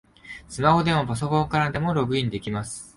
[0.47, 2.89] スマホでもパソコンからでもログインできます